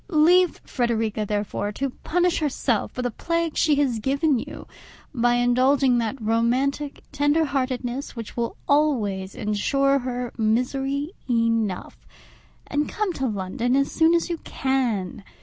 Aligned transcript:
Leave 0.07 0.57
Frederica, 0.65 1.27
therefore, 1.27 1.71
to 1.71 1.91
punish 1.91 2.39
herself 2.39 2.91
for 2.91 3.03
the 3.03 3.11
plague 3.11 3.55
she 3.55 3.75
has 3.75 3.99
given 3.99 4.39
you, 4.39 4.65
by 5.13 5.35
indulging 5.35 5.99
that 5.99 6.19
romantic 6.19 7.03
tender 7.11 7.45
heartedness 7.45 8.15
which 8.15 8.35
will 8.35 8.57
always 8.67 9.35
ensure 9.35 9.99
her 9.99 10.33
misery 10.39 11.11
enough, 11.29 11.99
and 12.65 12.89
come 12.89 13.13
to 13.13 13.27
London 13.27 13.75
as 13.75 13.91
soon 13.91 14.15
as 14.15 14.27
you 14.27 14.39
can. 14.39 15.23